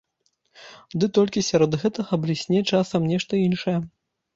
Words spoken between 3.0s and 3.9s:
нешта іншае.